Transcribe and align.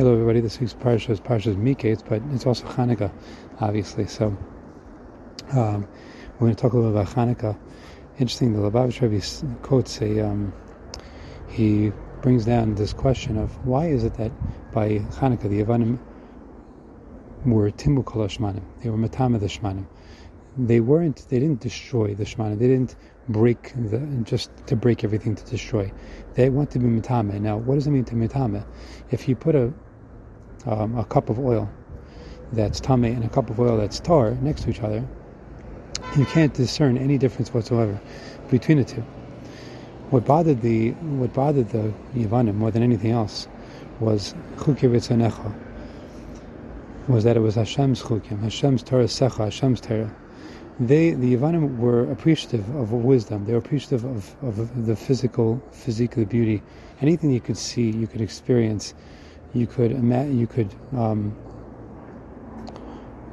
Hello, 0.00 0.14
everybody. 0.14 0.40
This 0.40 0.58
week's 0.58 0.72
parsha 0.72 1.10
is 1.10 1.20
Parshas 1.20 1.56
Miketz, 1.56 2.02
but 2.08 2.22
it's 2.32 2.46
also 2.46 2.64
Hanukkah, 2.68 3.12
obviously. 3.60 4.06
So 4.06 4.28
um, 5.52 5.86
we're 6.32 6.46
going 6.46 6.54
to 6.54 6.62
talk 6.62 6.72
a 6.72 6.78
little 6.78 6.90
bit 6.90 7.02
about 7.02 7.14
Hanukkah. 7.14 7.54
Interesting, 8.18 8.54
the 8.54 8.60
Lubavitch 8.60 9.02
Rebbe 9.02 9.60
quotes 9.60 10.00
a. 10.00 10.26
Um, 10.26 10.54
he 11.50 11.92
brings 12.22 12.46
down 12.46 12.76
this 12.76 12.94
question 12.94 13.36
of 13.36 13.66
why 13.66 13.88
is 13.88 14.04
it 14.04 14.14
that 14.14 14.32
by 14.72 15.00
Hanukkah 15.20 15.50
the 15.50 15.62
Yavanim 15.62 15.98
were 17.44 17.70
Timu 17.70 18.02
Kol 18.02 18.26
they 18.82 18.88
were 18.88 18.96
Matama 18.96 19.38
the 19.38 19.48
Shmanim. 19.48 19.84
They 20.56 20.80
weren't. 20.80 21.28
They 21.28 21.40
didn't 21.40 21.60
destroy 21.60 22.14
the 22.14 22.24
Shmanim. 22.24 22.58
They 22.58 22.68
didn't 22.68 22.96
break 23.28 23.74
the 23.74 23.98
just 24.22 24.50
to 24.68 24.76
break 24.76 25.04
everything 25.04 25.34
to 25.34 25.44
destroy. 25.44 25.92
They 26.36 26.48
want 26.48 26.70
to 26.70 26.78
be 26.78 26.86
mitame. 26.86 27.38
Now, 27.38 27.58
what 27.58 27.74
does 27.74 27.86
it 27.86 27.90
mean 27.90 28.06
to 28.06 28.14
mitame? 28.14 28.64
If 29.10 29.28
you 29.28 29.36
put 29.36 29.54
a 29.54 29.74
um, 30.66 30.98
a 30.98 31.04
cup 31.04 31.30
of 31.30 31.38
oil 31.38 31.68
that's 32.52 32.80
tame 32.80 33.04
and 33.04 33.24
a 33.24 33.28
cup 33.28 33.50
of 33.50 33.60
oil 33.60 33.76
that's 33.76 34.00
tar 34.00 34.32
next 34.42 34.62
to 34.62 34.70
each 34.70 34.80
other, 34.80 35.04
you 36.16 36.24
can't 36.26 36.54
discern 36.54 36.98
any 36.98 37.18
difference 37.18 37.52
whatsoever 37.54 38.00
between 38.50 38.78
the 38.78 38.84
two. 38.84 39.02
What 40.10 40.24
bothered 40.24 40.60
the 40.62 40.90
what 40.90 41.32
bothered 41.32 41.68
the 41.70 41.92
Yavanim 42.14 42.54
more 42.54 42.70
than 42.70 42.82
anything 42.82 43.12
else 43.12 43.46
was 44.00 44.34
chuki 44.56 44.90
ritzanecha. 44.90 45.54
Was 47.08 47.24
that 47.24 47.36
it 47.36 47.40
was 47.40 47.54
Hashem's 47.54 48.02
chukim, 48.02 48.40
Hashem's 48.42 48.82
Torah 48.82 49.04
secha, 49.04 49.44
Hashem's 49.44 49.80
Torah 49.80 50.14
they 50.80 51.10
the 51.10 51.36
Yavanim 51.36 51.76
were 51.76 52.10
appreciative 52.10 52.74
of 52.74 52.92
wisdom. 52.92 53.44
They 53.44 53.52
were 53.52 53.58
appreciative 53.58 54.04
of, 54.04 54.34
of 54.42 54.86
the 54.86 54.96
physical, 54.96 55.62
physique, 55.72 56.12
the 56.12 56.24
beauty. 56.24 56.62
Anything 57.02 57.30
you 57.30 57.40
could 57.40 57.58
see, 57.58 57.90
you 57.90 58.06
could 58.06 58.22
experience, 58.22 58.94
you 59.54 59.66
could 59.66 59.92
you 59.92 60.46
could 60.46 60.74
um, 60.96 61.36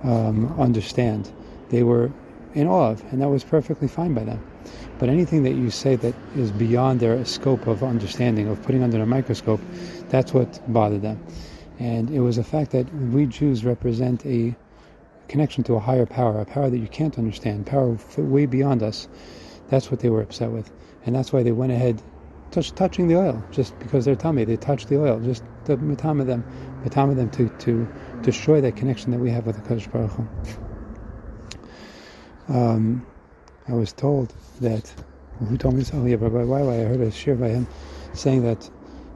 um, 0.04 0.60
understand. 0.60 1.32
They 1.70 1.84
were 1.84 2.12
in 2.54 2.68
awe 2.68 2.92
of, 2.92 3.04
and 3.12 3.22
that 3.22 3.30
was 3.30 3.44
perfectly 3.44 3.88
fine 3.88 4.14
by 4.14 4.24
them. 4.24 4.44
But 5.00 5.10
anything 5.10 5.44
that 5.44 5.54
you 5.54 5.70
say 5.70 5.96
that 5.98 6.16
is 6.36 6.52
beyond 6.52 7.00
their 7.00 7.24
scope 7.26 7.68
of 7.68 7.84
understanding, 7.84 8.48
of 8.48 8.62
putting 8.64 8.84
under 8.84 9.02
a 9.02 9.06
microscope, 9.06 9.62
that's 10.10 10.34
what 10.34 10.62
bothered 10.74 11.04
them. 11.04 11.24
And 11.80 12.10
it 12.10 12.22
was 12.22 12.38
a 12.38 12.44
fact 12.44 12.72
that 12.72 12.92
we 12.96 13.28
Jews 13.28 13.64
represent 13.64 14.26
a 14.26 14.56
connection 15.28 15.64
to 15.66 15.76
a 15.76 15.80
higher 15.80 16.06
power, 16.06 16.40
a 16.40 16.46
power 16.46 16.70
that 16.70 16.78
you 16.78 16.88
can't 16.88 17.18
understand, 17.18 17.68
power 17.68 17.98
way 18.18 18.46
beyond 18.46 18.82
us. 18.82 19.08
That's 19.70 19.92
what 19.92 20.00
they 20.00 20.10
were 20.10 20.22
upset 20.22 20.50
with, 20.50 20.72
and 21.06 21.16
that's 21.16 21.34
why 21.34 21.44
they 21.44 21.52
went 21.52 21.74
ahead, 21.74 22.02
touch, 22.52 22.72
touching 22.72 23.08
the 23.08 23.18
oil, 23.18 23.44
just 23.52 23.78
because 23.80 24.06
they're 24.06 24.16
tummy. 24.16 24.46
They 24.46 24.56
touched 24.56 24.88
the 24.88 25.00
oil, 25.00 25.20
just 25.20 25.44
to 25.68 25.78
matama 25.78 26.26
them, 26.26 26.44
matama 26.84 27.16
them 27.16 27.30
to 27.32 27.50
to 27.60 27.88
destroy 28.22 28.60
that 28.62 28.76
connection 28.76 29.12
that 29.12 29.20
we 29.20 29.30
have 29.30 29.46
with 29.46 29.56
the 29.56 29.62
Kodesh 29.62 29.92
Baruch 29.92 30.12
Hu. 30.12 30.28
Um, 32.54 33.06
I 33.68 33.74
was 33.74 33.94
told 33.94 34.34
that 34.62 34.92
who 35.40 35.58
told 35.58 35.76
me 35.76 35.82
this? 35.82 35.92
Oh 35.94 36.06
yeah, 36.06 36.18
Rabbi 36.20 36.44
Why? 36.44 36.62
I 36.62 36.86
heard 36.86 37.02
a 37.02 37.12
shir 37.12 37.36
by 37.36 37.50
him 37.50 37.68
saying 38.14 38.44
that 38.44 38.70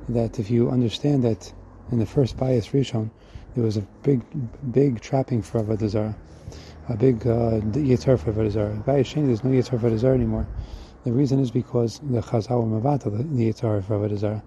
that 0.09 0.39
if 0.39 0.51
you 0.51 0.69
understand 0.69 1.23
that 1.23 1.51
in 1.91 1.99
the 1.99 2.05
first 2.05 2.37
bias 2.37 2.67
Rishon 2.69 3.09
there 3.55 3.63
was 3.63 3.77
a 3.77 3.81
big, 4.03 4.21
big 4.71 5.01
trapping 5.01 5.41
for 5.41 5.61
Avodah 5.61 5.89
Zarah, 5.89 6.15
a 6.87 6.95
big 6.95 7.27
uh, 7.27 7.59
yitzhar 7.73 8.17
for 8.17 8.31
Avodah 8.31 8.51
Zarah. 8.51 8.83
By 8.85 9.01
Sheni, 9.01 9.27
there's 9.27 9.43
no 9.43 9.49
yitzhar 9.51 9.79
for 9.81 9.89
Avodah 9.89 9.97
Zarah 9.97 10.15
anymore. 10.15 10.47
The 11.03 11.11
reason 11.11 11.39
is 11.39 11.51
because 11.51 11.99
the 11.99 12.21
Chazal 12.21 12.65
mavata 12.65 13.11
the 13.11 13.23
yitzhar 13.23 13.83
for 13.83 13.97
Avodah 13.97 14.17
Zarah. 14.17 14.43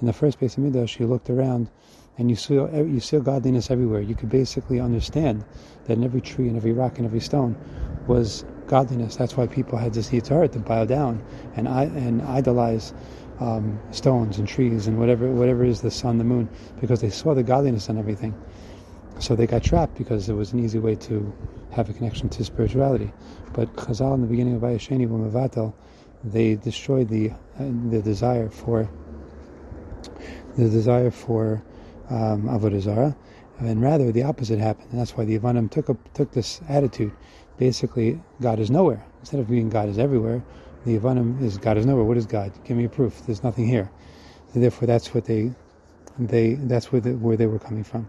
In 0.00 0.06
the 0.06 0.12
first 0.12 0.38
base 0.38 0.56
of 0.56 0.62
Midrash, 0.62 1.00
you 1.00 1.06
looked 1.06 1.30
around 1.30 1.70
and 2.18 2.28
you 2.30 2.36
saw 2.36 2.68
you 2.70 3.00
saw 3.00 3.18
godliness 3.18 3.70
everywhere. 3.70 4.00
You 4.00 4.14
could 4.14 4.28
basically 4.28 4.80
understand 4.80 5.44
that 5.84 5.94
in 5.94 6.04
every 6.04 6.20
tree 6.20 6.48
and 6.48 6.56
every 6.56 6.72
rock 6.72 6.98
and 6.98 7.06
every 7.06 7.20
stone 7.20 7.56
was 8.06 8.44
godliness. 8.66 9.16
That's 9.16 9.36
why 9.36 9.46
people 9.46 9.78
had 9.78 9.94
this 9.94 10.10
yitzhar 10.10 10.50
to 10.52 10.58
bow 10.58 10.84
down 10.84 11.22
and 11.56 11.66
and 11.68 12.22
idolize 12.22 12.92
um, 13.40 13.78
stones 13.90 14.38
and 14.38 14.46
trees 14.48 14.86
and 14.86 14.98
whatever 14.98 15.30
whatever 15.30 15.64
is 15.64 15.80
the 15.80 15.90
sun, 15.90 16.18
the 16.18 16.24
moon, 16.24 16.48
because 16.80 17.00
they 17.00 17.10
saw 17.10 17.34
the 17.34 17.42
godliness 17.42 17.88
in 17.88 17.98
everything. 17.98 18.34
So 19.18 19.34
they 19.34 19.46
got 19.46 19.62
trapped 19.62 19.96
because 19.96 20.28
it 20.28 20.34
was 20.34 20.52
an 20.52 20.62
easy 20.62 20.78
way 20.78 20.94
to 20.96 21.32
have 21.72 21.88
a 21.88 21.94
connection 21.94 22.28
to 22.30 22.44
spirituality. 22.44 23.12
But 23.54 23.74
Chazal 23.76 24.14
in 24.14 24.20
the 24.20 24.26
beginning 24.26 24.56
of 24.56 24.62
Ayasheni 24.62 25.72
they 26.24 26.56
destroyed 26.56 27.08
the 27.08 27.30
uh, 27.30 27.70
the 27.90 28.02
desire 28.02 28.48
for 28.48 28.88
the 30.56 30.68
desire 30.68 31.10
for 31.10 31.62
um, 32.10 32.42
avodah 32.44 32.80
zarah, 32.80 33.16
and 33.58 33.80
rather 33.80 34.12
the 34.12 34.22
opposite 34.22 34.58
happened. 34.58 34.88
And 34.90 35.00
that's 35.00 35.16
why 35.16 35.24
the 35.24 35.38
Yavanim 35.38 35.70
took 35.70 35.86
took 36.14 36.32
this 36.32 36.60
attitude. 36.68 37.12
Basically, 37.58 38.20
God 38.40 38.58
is 38.58 38.70
nowhere. 38.70 39.04
Instead 39.20 39.40
of 39.40 39.48
being 39.48 39.70
God 39.70 39.88
is 39.88 39.98
everywhere, 39.98 40.42
the 40.84 40.98
Yavanim 40.98 41.42
is 41.42 41.58
God 41.58 41.76
is 41.76 41.86
nowhere. 41.86 42.04
What 42.04 42.16
is 42.16 42.26
God? 42.26 42.52
Give 42.64 42.76
me 42.76 42.84
a 42.84 42.88
proof. 42.88 43.22
There's 43.26 43.42
nothing 43.42 43.66
here. 43.66 43.90
Therefore, 44.54 44.86
that's 44.86 45.12
what 45.12 45.26
they, 45.26 45.52
they 46.18 46.54
that's 46.54 46.90
where, 46.90 47.00
the, 47.00 47.12
where 47.16 47.36
they 47.36 47.46
were 47.46 47.58
coming 47.58 47.84
from. 47.84 48.08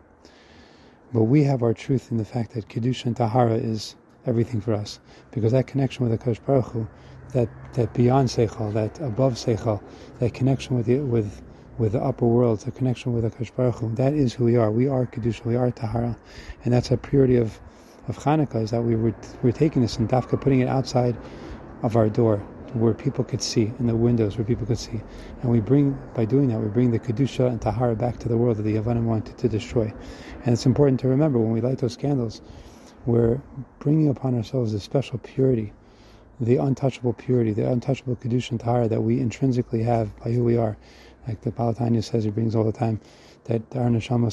But 1.13 1.23
we 1.23 1.43
have 1.43 1.63
our 1.63 1.73
truth 1.73 2.11
in 2.11 2.17
the 2.17 2.25
fact 2.25 2.53
that 2.53 2.67
Kedusha 2.69 3.05
and 3.05 3.17
Tahara 3.17 3.55
is 3.55 3.95
everything 4.25 4.61
for 4.61 4.73
us. 4.73 4.99
Because 5.31 5.51
that 5.51 5.67
connection 5.67 6.07
with 6.07 6.17
the 6.17 6.23
Kodesh 6.23 6.45
Baruch 6.45 6.65
Hu, 6.67 6.87
that, 7.33 7.49
that 7.73 7.93
beyond 7.93 8.29
Seichel, 8.29 8.73
that 8.73 8.99
above 8.99 9.33
Seichel, 9.33 9.81
that 10.19 10.33
connection 10.33 10.75
with 10.75 10.85
the, 10.85 10.99
with, 10.99 11.41
with 11.77 11.91
the 11.91 12.01
upper 12.01 12.25
world, 12.25 12.59
the 12.61 12.71
connection 12.71 13.13
with 13.13 13.23
the 13.23 13.29
Kodesh 13.29 13.55
Baruch 13.55 13.75
Hu, 13.75 13.95
that 13.95 14.13
is 14.13 14.33
who 14.33 14.45
we 14.45 14.55
are. 14.55 14.71
We 14.71 14.87
are 14.87 15.05
Kedusha, 15.05 15.45
we 15.45 15.55
are 15.55 15.71
Tahara. 15.71 16.17
And 16.63 16.73
that's 16.73 16.91
a 16.91 16.97
purity 16.97 17.35
of, 17.35 17.59
of 18.07 18.17
Hanukkah, 18.17 18.63
is 18.63 18.71
that 18.71 18.81
we 18.81 18.95
were, 18.95 19.13
we're 19.43 19.51
taking 19.51 19.81
this 19.81 19.97
and 19.97 20.09
Dafka 20.09 20.39
putting 20.39 20.61
it 20.61 20.67
outside 20.67 21.15
of 21.83 21.95
our 21.95 22.09
door 22.09 22.37
where 22.73 22.93
people 22.93 23.23
could 23.23 23.41
see, 23.41 23.71
in 23.79 23.87
the 23.87 23.95
windows 23.95 24.37
where 24.37 24.45
people 24.45 24.65
could 24.65 24.77
see. 24.77 25.01
And 25.41 25.51
we 25.51 25.59
bring, 25.59 25.97
by 26.13 26.25
doing 26.25 26.49
that, 26.49 26.59
we 26.59 26.67
bring 26.67 26.91
the 26.91 26.99
Kedusha 26.99 27.47
and 27.47 27.61
Tahara 27.61 27.95
back 27.95 28.17
to 28.19 28.29
the 28.29 28.37
world 28.37 28.57
that 28.57 28.63
the 28.63 28.75
Yavanim 28.75 29.03
wanted 29.03 29.37
to 29.37 29.47
destroy. 29.47 29.93
And 30.43 30.53
it's 30.53 30.65
important 30.65 30.99
to 31.01 31.07
remember 31.07 31.39
when 31.39 31.51
we 31.51 31.61
light 31.61 31.77
those 31.77 31.95
candles, 31.95 32.41
we're 33.05 33.41
bringing 33.79 34.09
upon 34.09 34.35
ourselves 34.35 34.73
a 34.73 34.79
special 34.79 35.17
purity, 35.19 35.71
the 36.39 36.57
untouchable 36.57 37.13
purity, 37.13 37.53
the 37.53 37.69
untouchable 37.69 38.15
Kedusha 38.15 38.51
and 38.51 38.59
Tahara 38.59 38.87
that 38.89 39.01
we 39.01 39.19
intrinsically 39.19 39.83
have 39.83 40.15
by 40.19 40.31
who 40.31 40.43
we 40.43 40.57
are. 40.57 40.77
Like 41.27 41.41
the 41.41 41.51
Baal 41.51 41.73
HaTanya 41.73 42.03
says, 42.03 42.23
he 42.23 42.29
brings 42.29 42.55
all 42.55 42.63
the 42.63 42.71
time, 42.71 43.01
that 43.45 43.61
our 43.75 43.89
neshama 43.89 44.31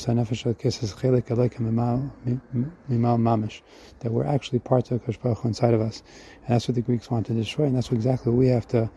mamish, 3.18 3.60
that 4.00 4.12
we're 4.12 4.24
actually 4.24 4.58
parts 4.60 4.90
of 4.90 5.04
Kosh 5.04 5.16
Baruch 5.16 5.44
inside 5.44 5.74
of 5.74 5.80
us, 5.80 6.02
and 6.44 6.54
that's 6.54 6.68
what 6.68 6.74
the 6.74 6.82
Greeks 6.82 7.10
want 7.10 7.26
to 7.26 7.34
destroy, 7.34 7.66
and 7.66 7.76
that's 7.76 7.90
exactly 7.90 8.32
what 8.32 8.38
we 8.38 8.48
have 8.48 8.66
to 8.68 8.90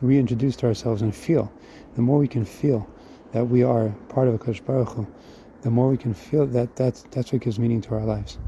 reintroduce 0.00 0.56
to 0.56 0.66
ourselves 0.66 1.02
and 1.02 1.14
feel. 1.14 1.52
The 1.96 2.02
more 2.02 2.18
we 2.18 2.28
can 2.28 2.44
feel 2.44 2.88
that 3.32 3.44
we 3.46 3.62
are 3.62 3.88
part 4.08 4.28
of 4.28 4.38
Kosh 4.40 4.60
Baruch 4.60 5.06
the 5.64 5.70
more 5.70 5.88
we 5.88 5.96
can 5.96 6.12
feel 6.12 6.46
that 6.46 6.76
that's 6.76 7.04
that's 7.10 7.32
what 7.32 7.40
gives 7.40 7.58
meaning 7.58 7.80
to 7.80 7.94
our 7.94 8.04
lives. 8.04 8.38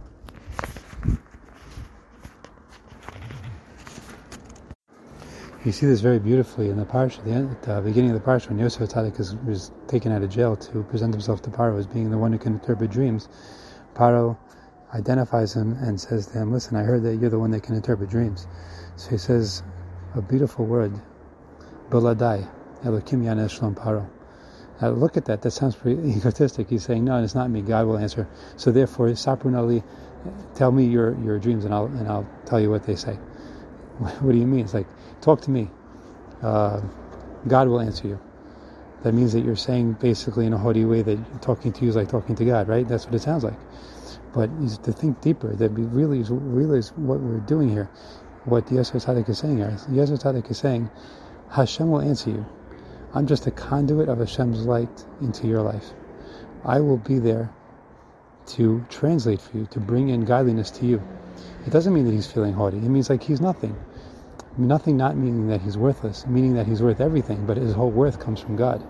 You 5.66 5.72
see 5.72 5.86
this 5.86 6.00
very 6.00 6.20
beautifully 6.20 6.70
in 6.70 6.76
the 6.76 6.84
parsha, 6.84 7.24
the, 7.24 7.32
at 7.32 7.62
the 7.62 7.72
uh, 7.72 7.80
beginning 7.80 8.12
of 8.12 8.22
the 8.22 8.24
parsha, 8.24 8.50
when 8.50 8.58
Yosef 8.60 8.88
Tzadik 8.88 9.18
is, 9.18 9.34
is, 9.48 9.72
taken 9.88 10.12
out 10.12 10.22
of 10.22 10.30
jail 10.30 10.54
to 10.54 10.84
present 10.84 11.12
himself 11.12 11.42
to 11.42 11.50
Paro 11.50 11.76
as 11.76 11.88
being 11.88 12.08
the 12.08 12.16
one 12.16 12.30
who 12.32 12.38
can 12.38 12.52
interpret 12.52 12.88
dreams. 12.88 13.28
Paro 13.92 14.38
identifies 14.94 15.54
him 15.54 15.72
and 15.82 16.00
says 16.00 16.28
to 16.28 16.38
him, 16.38 16.52
"Listen, 16.52 16.76
I 16.76 16.84
heard 16.84 17.02
that 17.02 17.16
you're 17.16 17.30
the 17.30 17.40
one 17.40 17.50
that 17.50 17.64
can 17.64 17.74
interpret 17.74 18.08
dreams." 18.08 18.46
So 18.94 19.10
he 19.10 19.18
says 19.18 19.64
a 20.14 20.22
beautiful 20.22 20.66
word, 20.66 20.92
"Beladai 21.90 22.48
Elokim 22.84 23.24
Yanesh 23.24 23.58
Paro." 23.74 24.06
Now 24.80 24.90
look 24.90 25.16
at 25.16 25.24
that. 25.24 25.42
That 25.42 25.50
sounds 25.50 25.74
pretty 25.74 26.00
egotistic. 26.16 26.70
He's 26.70 26.84
saying, 26.84 27.04
"No, 27.04 27.20
it's 27.20 27.34
not 27.34 27.50
me. 27.50 27.60
God 27.60 27.88
will 27.88 27.98
answer." 27.98 28.28
So 28.56 28.70
therefore, 28.70 29.08
Saprun 29.08 29.82
tell 30.54 30.70
me 30.70 30.84
your 30.84 31.16
your 31.24 31.40
dreams, 31.40 31.64
and 31.64 31.74
I'll 31.74 31.86
and 31.86 32.06
I'll 32.06 32.28
tell 32.44 32.60
you 32.60 32.70
what 32.70 32.84
they 32.84 32.94
say. 32.94 33.18
What 34.20 34.32
do 34.32 34.38
you 34.38 34.46
mean? 34.46 34.60
It's 34.60 34.74
like, 34.74 34.86
talk 35.20 35.40
to 35.42 35.50
me. 35.50 35.70
Uh, 36.42 36.82
God 37.48 37.68
will 37.68 37.80
answer 37.80 38.08
you. 38.08 38.20
That 39.02 39.12
means 39.12 39.32
that 39.32 39.40
you're 39.40 39.56
saying 39.56 39.94
basically 39.94 40.46
in 40.46 40.52
a 40.52 40.58
haughty 40.58 40.84
way 40.84 41.02
that 41.02 41.42
talking 41.42 41.72
to 41.72 41.82
you 41.82 41.90
is 41.90 41.96
like 41.96 42.08
talking 42.08 42.34
to 42.36 42.44
God, 42.44 42.68
right? 42.68 42.86
That's 42.86 43.06
what 43.06 43.14
it 43.14 43.22
sounds 43.22 43.44
like. 43.44 43.58
But 44.34 44.50
to 44.84 44.92
think 44.92 45.20
deeper, 45.20 45.54
that 45.54 45.72
we 45.72 45.84
really 45.84 46.22
realize 46.28 46.92
what 46.92 47.20
we're 47.20 47.38
doing 47.38 47.70
here, 47.70 47.88
what 48.44 48.66
the 48.66 48.74
Yosef 48.74 49.04
Tzaddik 49.04 49.28
is 49.28 49.38
saying 49.38 49.58
here. 49.58 49.76
Yosef 49.90 50.20
Tzaddik 50.20 50.50
is 50.50 50.58
saying, 50.58 50.90
Hashem 51.50 51.90
will 51.90 52.02
answer 52.02 52.30
you. 52.30 52.44
I'm 53.14 53.26
just 53.26 53.46
a 53.46 53.50
conduit 53.50 54.08
of 54.08 54.18
Hashem's 54.18 54.66
light 54.66 55.04
into 55.22 55.46
your 55.46 55.62
life. 55.62 55.86
I 56.64 56.80
will 56.80 56.98
be 56.98 57.18
there 57.18 57.50
to 58.46 58.84
translate 58.88 59.40
for 59.40 59.58
you, 59.58 59.66
to 59.72 59.80
bring 59.80 60.08
in 60.08 60.24
godliness 60.24 60.70
to 60.72 60.86
you. 60.86 61.02
It 61.66 61.70
doesn't 61.70 61.92
mean 61.92 62.04
that 62.04 62.12
he's 62.12 62.30
feeling 62.30 62.52
haughty. 62.52 62.78
It 62.78 62.88
means 62.88 63.10
like 63.10 63.22
he's 63.22 63.40
nothing. 63.40 63.76
Nothing 64.56 64.96
not 64.96 65.16
meaning 65.16 65.48
that 65.48 65.60
he's 65.60 65.76
worthless, 65.76 66.26
meaning 66.26 66.54
that 66.54 66.66
he's 66.66 66.80
worth 66.80 67.00
everything, 67.00 67.44
but 67.46 67.56
his 67.56 67.74
whole 67.74 67.90
worth 67.90 68.20
comes 68.20 68.40
from 68.40 68.56
God. 68.56 68.82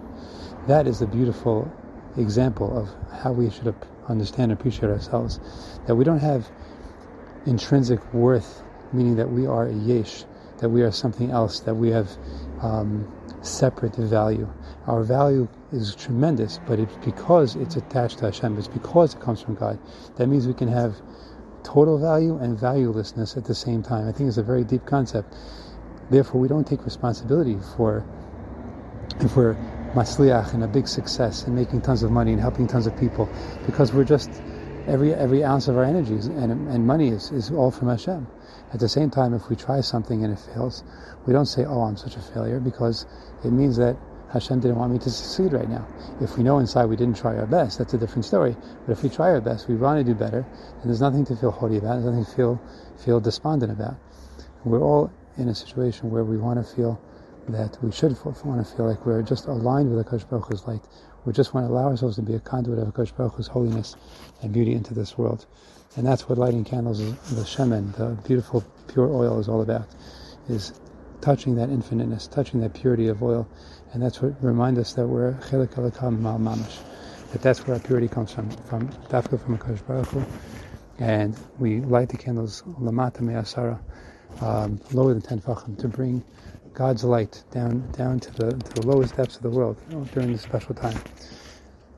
That 0.66 0.86
is 0.86 1.00
the 1.00 1.06
beautiful 1.06 1.70
example 2.16 2.76
of 2.76 2.88
how 3.18 3.32
we 3.32 3.50
should 3.50 3.74
understand 4.08 4.52
and 4.52 4.60
appreciate 4.60 4.90
ourselves. 4.90 5.40
That 5.86 5.96
we 5.96 6.04
don't 6.04 6.20
have 6.20 6.48
intrinsic 7.46 8.00
worth, 8.14 8.62
meaning 8.92 9.16
that 9.16 9.30
we 9.30 9.46
are 9.46 9.66
a 9.66 9.74
yesh, 9.74 10.24
that 10.58 10.68
we 10.68 10.82
are 10.82 10.90
something 10.90 11.30
else, 11.30 11.60
that 11.60 11.74
we 11.74 11.90
have 11.90 12.10
um, 12.60 13.10
separate 13.46 13.96
value. 13.96 14.48
Our 14.86 15.02
value 15.02 15.48
is 15.72 15.94
tremendous, 15.94 16.60
but 16.66 16.78
it's 16.78 16.96
because 17.04 17.56
it's 17.56 17.76
attached 17.76 18.18
to 18.18 18.26
Hashem, 18.26 18.58
it's 18.58 18.68
because 18.68 19.14
it 19.14 19.20
comes 19.20 19.40
from 19.40 19.54
God. 19.54 19.78
That 20.16 20.28
means 20.28 20.46
we 20.46 20.54
can 20.54 20.68
have 20.68 20.96
total 21.62 21.98
value 21.98 22.36
and 22.38 22.56
valuelessness 22.58 23.36
at 23.36 23.44
the 23.44 23.54
same 23.54 23.82
time. 23.82 24.08
I 24.08 24.12
think 24.12 24.28
it's 24.28 24.38
a 24.38 24.42
very 24.42 24.64
deep 24.64 24.86
concept. 24.86 25.34
Therefore, 26.10 26.40
we 26.40 26.48
don't 26.48 26.66
take 26.66 26.84
responsibility 26.84 27.58
for 27.76 28.04
if 29.20 29.36
we're 29.36 29.54
masliach 29.94 30.52
and 30.54 30.62
a 30.62 30.68
big 30.68 30.86
success 30.86 31.44
and 31.44 31.56
making 31.56 31.80
tons 31.80 32.02
of 32.02 32.10
money 32.10 32.32
and 32.32 32.40
helping 32.40 32.66
tons 32.66 32.86
of 32.86 32.96
people, 32.98 33.28
because 33.66 33.92
we're 33.92 34.04
just 34.04 34.30
every 34.86 35.14
every 35.14 35.44
ounce 35.44 35.68
of 35.68 35.76
our 35.76 35.84
energies 35.84 36.26
and, 36.26 36.50
and 36.68 36.86
money 36.86 37.08
is, 37.08 37.30
is 37.32 37.50
all 37.50 37.70
from 37.70 37.88
Hashem. 37.88 38.26
At 38.72 38.80
the 38.80 38.88
same 38.88 39.10
time, 39.10 39.34
if 39.34 39.48
we 39.48 39.56
try 39.56 39.80
something 39.80 40.24
and 40.24 40.32
it 40.32 40.38
fails, 40.38 40.84
we 41.26 41.32
don't 41.32 41.46
say, 41.46 41.64
"Oh, 41.64 41.82
I'm 41.82 41.96
such 41.96 42.16
a 42.16 42.20
failure," 42.20 42.60
because 42.60 43.06
it 43.44 43.50
means 43.50 43.76
that 43.76 43.96
Hashem 44.32 44.60
didn't 44.60 44.76
want 44.76 44.92
me 44.92 44.98
to 44.98 45.10
succeed 45.10 45.52
right 45.52 45.68
now. 45.68 45.86
If 46.20 46.36
we 46.36 46.42
know 46.42 46.58
inside 46.58 46.86
we 46.86 46.96
didn't 46.96 47.16
try 47.16 47.36
our 47.36 47.46
best, 47.46 47.78
that's 47.78 47.94
a 47.94 47.98
different 47.98 48.24
story. 48.24 48.56
But 48.84 48.92
if 48.92 49.02
we 49.02 49.08
try 49.08 49.30
our 49.30 49.40
best, 49.40 49.68
we 49.68 49.76
want 49.76 50.04
to 50.04 50.04
do 50.04 50.18
better, 50.18 50.42
then 50.42 50.86
there's 50.86 51.00
nothing 51.00 51.24
to 51.26 51.36
feel 51.36 51.50
haughty 51.50 51.78
about. 51.78 51.94
There's 51.94 52.06
nothing 52.06 52.24
to 52.24 52.30
feel 52.32 52.60
feel 52.96 53.20
despondent 53.20 53.72
about. 53.72 53.96
We're 54.64 54.82
all 54.82 55.10
in 55.36 55.48
a 55.48 55.54
situation 55.54 56.10
where 56.10 56.24
we 56.24 56.38
want 56.38 56.58
to 56.64 56.74
feel 56.74 57.00
that 57.48 57.78
we 57.82 57.92
should 57.92 58.16
want 58.24 58.66
to 58.66 58.76
feel 58.76 58.88
like 58.88 59.06
we're 59.06 59.22
just 59.22 59.46
aligned 59.46 59.94
with 59.94 60.04
Akash 60.04 60.28
Baruch 60.28 60.46
Hu's 60.48 60.66
light. 60.66 60.82
We 61.26 61.32
just 61.32 61.52
want 61.52 61.66
to 61.66 61.72
allow 61.72 61.88
ourselves 61.88 62.14
to 62.16 62.22
be 62.22 62.34
a 62.34 62.38
conduit 62.38 62.78
of 62.78 62.86
Akash 62.86 63.14
Baruch 63.16 63.34
Hu's 63.34 63.48
holiness 63.48 63.96
and 64.42 64.52
beauty 64.52 64.72
into 64.74 64.94
this 64.94 65.18
world. 65.18 65.44
And 65.96 66.06
that's 66.06 66.28
what 66.28 66.38
lighting 66.38 66.64
candles, 66.64 67.00
the 67.00 67.42
shemen, 67.42 67.96
the 67.96 68.10
beautiful 68.22 68.64
pure 68.86 69.12
oil 69.12 69.40
is 69.40 69.48
all 69.48 69.60
about, 69.60 69.88
is 70.48 70.78
touching 71.20 71.56
that 71.56 71.68
infiniteness, 71.68 72.28
touching 72.28 72.60
that 72.60 72.74
purity 72.74 73.08
of 73.08 73.24
oil. 73.24 73.48
And 73.92 74.00
that's 74.00 74.22
what 74.22 74.40
reminds 74.40 74.78
us 74.78 74.92
that 74.92 75.08
we're 75.08 75.32
chelik 75.50 75.74
alakam 75.74 76.20
mal 76.20 76.38
mamash. 76.38 76.78
That 77.32 77.42
that's 77.42 77.66
where 77.66 77.74
our 77.74 77.82
purity 77.82 78.06
comes 78.06 78.30
from, 78.30 78.48
from 78.50 78.88
dafka 79.08 79.42
from 79.42 79.58
Akash 79.58 79.84
Baruch 79.84 80.06
Hu. 80.06 80.24
And 81.00 81.36
we 81.58 81.80
light 81.80 82.08
the 82.08 82.18
candles 82.18 82.62
lamata 82.80 83.20
me'asara, 83.20 83.80
um, 84.40 84.80
lower 84.92 85.12
than 85.12 85.22
10 85.22 85.40
fachim, 85.40 85.76
to 85.78 85.88
bring 85.88 86.22
God's 86.76 87.04
light 87.04 87.42
down 87.50 87.90
down 87.92 88.20
to 88.20 88.30
the 88.34 88.50
to 88.50 88.72
the 88.74 88.86
lowest 88.86 89.16
depths 89.16 89.36
of 89.36 89.42
the 89.42 89.48
world 89.48 89.78
during 90.12 90.30
this 90.32 90.42
special 90.42 90.74
time. 90.74 90.98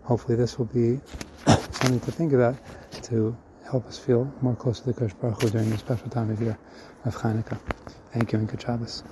Hopefully, 0.04 0.36
this 0.36 0.56
will 0.56 0.66
be 0.66 1.00
something 1.72 1.98
to 1.98 2.12
think 2.12 2.32
about 2.32 2.56
to 3.02 3.36
help 3.68 3.86
us 3.86 3.98
feel 3.98 4.32
more 4.40 4.54
close 4.54 4.78
to 4.78 4.86
the 4.86 4.94
Kosh 4.94 5.12
Baruch 5.14 5.42
Hu 5.42 5.50
during 5.50 5.70
this 5.70 5.80
special 5.80 6.08
time 6.08 6.30
of 6.30 6.40
year 6.40 6.56
of 7.04 7.16
Hanukkah. 7.16 7.58
Thank 8.12 8.32
you 8.32 8.38
and 8.38 8.48
good 8.48 8.62
Shabbos. 8.62 9.02